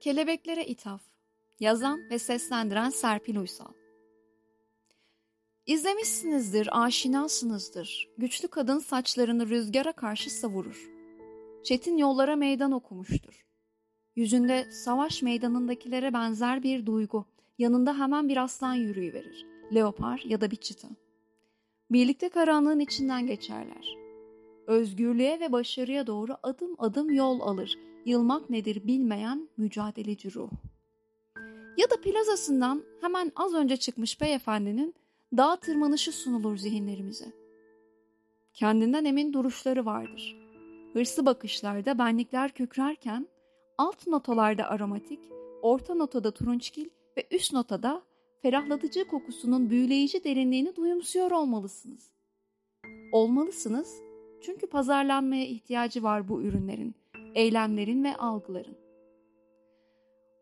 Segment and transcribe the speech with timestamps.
[0.00, 1.02] Kelebeklere İthaf
[1.60, 3.72] Yazan ve seslendiren Serpil Uysal
[5.66, 8.08] İzlemişsinizdir, aşinasınızdır.
[8.18, 10.90] Güçlü kadın saçlarını rüzgara karşı savurur.
[11.64, 13.46] Çetin yollara meydan okumuştur.
[14.16, 17.24] Yüzünde savaş meydanındakilere benzer bir duygu,
[17.58, 19.46] yanında hemen bir aslan yürüyüverir.
[19.74, 20.88] Leopar ya da bir çita.
[21.90, 23.96] Birlikte karanlığın içinden geçerler.
[24.66, 27.89] Özgürlüğe ve başarıya doğru adım adım yol alır.
[28.04, 30.50] Yılmak nedir bilmeyen mücadeleci ruh.
[31.76, 34.94] Ya da plazasından hemen az önce çıkmış beyefendinin
[35.36, 37.32] dağ tırmanışı sunulur zihinlerimize.
[38.54, 40.36] Kendinden emin duruşları vardır.
[40.92, 43.26] Hırslı bakışlarda benlikler kükrerken
[43.78, 45.20] alt notalarda aromatik,
[45.62, 48.02] orta notada turunçgil ve üst notada
[48.42, 52.10] ferahlatıcı kokusunun büyüleyici derinliğini duyumsuyor olmalısınız.
[53.12, 53.94] Olmalısınız
[54.42, 56.94] çünkü pazarlanmaya ihtiyacı var bu ürünlerin,
[57.34, 58.76] eylemlerin ve algıların.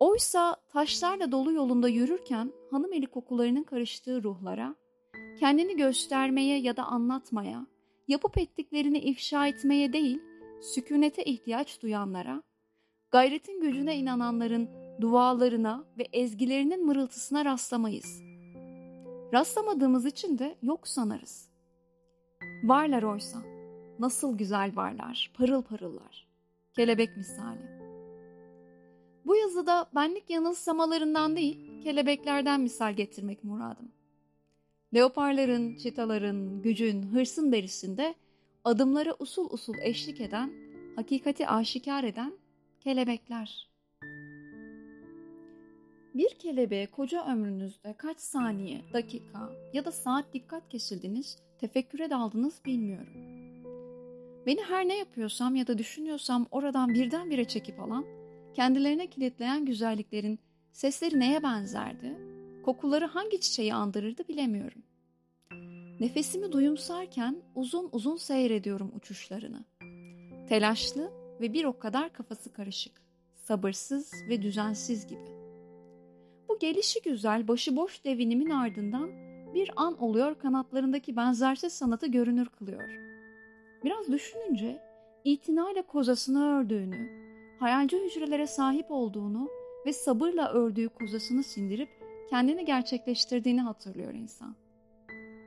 [0.00, 4.74] Oysa taşlarla dolu yolunda yürürken hanım eli kokularının karıştığı ruhlara,
[5.40, 7.66] kendini göstermeye ya da anlatmaya,
[8.08, 10.20] yapıp ettiklerini ifşa etmeye değil,
[10.60, 12.42] sükunete ihtiyaç duyanlara,
[13.10, 14.68] gayretin gücüne inananların
[15.00, 18.22] dualarına ve ezgilerinin mırıltısına rastlamayız.
[19.34, 21.50] Rastlamadığımız için de yok sanarız.
[22.64, 23.38] Varlar oysa,
[23.98, 26.29] nasıl güzel varlar, parıl parıllar,
[26.72, 27.80] kelebek misali.
[29.26, 33.92] Bu yazıda benlik yanılsamalarından değil, kelebeklerden misal getirmek muradım.
[34.94, 38.14] Leoparların, çitaların, gücün, hırsın derisinde
[38.64, 40.52] adımları usul usul eşlik eden,
[40.96, 42.32] hakikati aşikar eden
[42.80, 43.70] kelebekler.
[46.14, 53.39] Bir kelebeğe koca ömrünüzde kaç saniye, dakika ya da saat dikkat kesildiniz, tefekküre daldınız bilmiyorum.
[54.46, 58.04] Beni her ne yapıyorsam ya da düşünüyorsam oradan birdenbire çekip alan,
[58.54, 60.38] kendilerine kilitleyen güzelliklerin
[60.72, 62.18] sesleri neye benzerdi,
[62.64, 64.82] kokuları hangi çiçeği andırırdı bilemiyorum.
[66.00, 69.64] Nefesimi duyumsarken uzun uzun seyrediyorum uçuşlarını.
[70.48, 71.10] Telaşlı
[71.40, 73.02] ve bir o kadar kafası karışık,
[73.34, 75.40] sabırsız ve düzensiz gibi.
[76.48, 79.10] Bu gelişi güzel başıboş devinimin ardından
[79.54, 83.09] bir an oluyor kanatlarındaki benzersiz sanatı görünür kılıyor.
[83.84, 84.80] Biraz düşününce
[85.24, 87.08] itinayla kozasını ördüğünü,
[87.60, 89.48] hayalci hücrelere sahip olduğunu
[89.86, 91.88] ve sabırla ördüğü kozasını sindirip
[92.30, 94.54] kendini gerçekleştirdiğini hatırlıyor insan.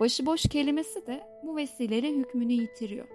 [0.00, 3.08] Başıboş kelimesi de bu vesileyle hükmünü yitiriyor.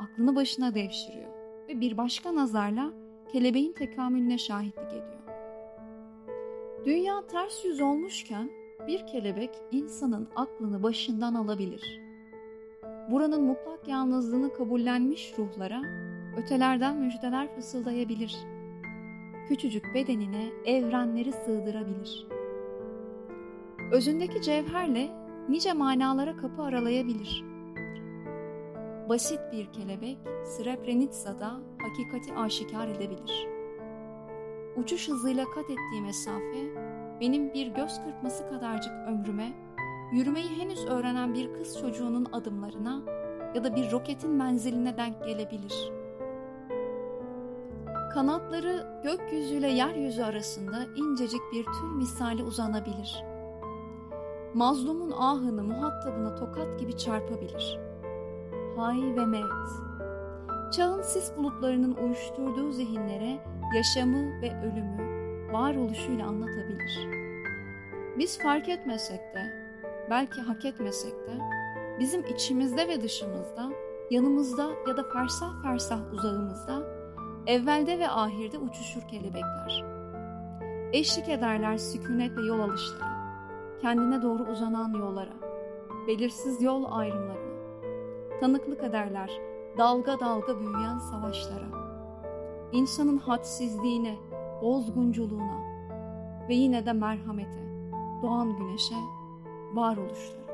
[0.00, 1.30] Aklını başına devşiriyor
[1.68, 2.92] ve bir başka nazarla
[3.32, 5.16] kelebeğin tekamülüne şahitlik ediyor.
[6.84, 8.50] Dünya ters yüz olmuşken
[8.86, 12.05] bir kelebek insanın aklını başından alabilir.
[13.10, 15.82] Buranın mutlak yalnızlığını kabullenmiş ruhlara
[16.36, 18.36] ötelerden müjdeler fısıldayabilir.
[19.48, 22.26] Küçücük bedenine evrenleri sığdırabilir.
[23.92, 25.08] Özündeki cevherle
[25.48, 27.44] nice manalara kapı aralayabilir.
[29.08, 33.46] Basit bir kelebek Srebrenica'da hakikati aşikar edebilir.
[34.76, 36.86] Uçuş hızıyla kat ettiği mesafe
[37.20, 39.52] benim bir göz kırpması kadarcık ömrüme,
[40.12, 43.02] yürümeyi henüz öğrenen bir kız çocuğunun adımlarına
[43.54, 45.92] ya da bir roketin menziline denk gelebilir.
[48.14, 53.24] Kanatları gökyüzüyle yeryüzü arasında incecik bir tül misali uzanabilir.
[54.54, 57.78] Mazlumun ahını muhatabına tokat gibi çarpabilir.
[58.76, 59.70] Hay ve mevt.
[60.72, 63.38] Çağın sis bulutlarının uyuşturduğu zihinlere
[63.76, 65.06] yaşamı ve ölümü
[65.52, 67.08] varoluşuyla anlatabilir.
[68.18, 69.55] Biz fark etmesek de,
[70.10, 71.38] belki hak etmesek de,
[72.00, 73.70] bizim içimizde ve dışımızda,
[74.10, 76.82] yanımızda ya da fersah fersah uzağımızda,
[77.46, 79.84] evvelde ve ahirde uçuşur kelebekler.
[80.92, 83.16] Eşlik ederler sükunetle yol alışlara,
[83.80, 85.36] kendine doğru uzanan yollara,
[86.08, 87.46] belirsiz yol ayrımlarına.
[88.40, 89.30] Tanıklık ederler
[89.78, 91.66] dalga dalga büyüyen savaşlara.
[92.72, 94.16] İnsanın hadsizliğine,
[94.62, 95.60] bozgunculuğuna
[96.48, 97.66] ve yine de merhamete,
[98.22, 98.94] doğan güneşe,
[99.76, 100.46] varoluşlara.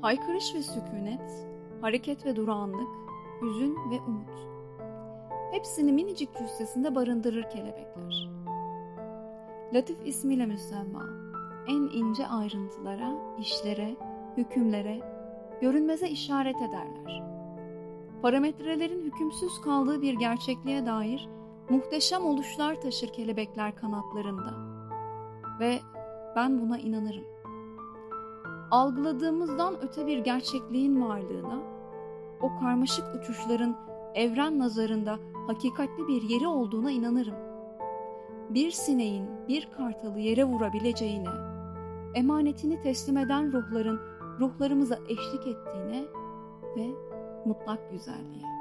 [0.00, 1.46] Haykırış ve sükunet,
[1.80, 2.88] hareket ve durağanlık,
[3.42, 4.46] hüzün ve umut.
[5.52, 8.30] Hepsini minicik cüssesinde barındırır kelebekler.
[9.74, 11.04] Latif ismiyle müsemma,
[11.68, 13.96] en ince ayrıntılara, işlere,
[14.36, 15.00] hükümlere,
[15.60, 17.22] görünmeze işaret ederler.
[18.22, 21.28] Parametrelerin hükümsüz kaldığı bir gerçekliğe dair
[21.68, 24.54] muhteşem oluşlar taşır kelebekler kanatlarında.
[25.60, 25.78] Ve
[26.36, 27.24] ben buna inanırım.
[28.70, 31.62] Algıladığımızdan öte bir gerçekliğin varlığına,
[32.40, 33.76] o karmaşık uçuşların
[34.14, 37.34] evren nazarında hakikatli bir yeri olduğuna inanırım.
[38.50, 41.28] Bir sineğin bir kartalı yere vurabileceğine,
[42.14, 44.00] emanetini teslim eden ruhların
[44.40, 46.04] ruhlarımıza eşlik ettiğine
[46.76, 46.86] ve
[47.44, 48.55] mutlak güzelliğe.